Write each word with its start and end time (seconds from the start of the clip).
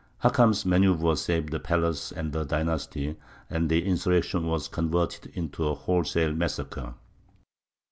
Hakam's 0.23 0.63
manœuvre 0.63 1.15
saved 1.15 1.51
the 1.51 1.59
palace 1.59 2.11
and 2.11 2.33
the 2.33 2.43
dynasty; 2.43 3.17
and 3.51 3.69
the 3.69 3.85
insurrection 3.85 4.47
was 4.47 4.67
converted 4.67 5.27
into 5.35 5.67
a 5.67 5.75
wholesale 5.75 6.33
massacre. 6.33 6.95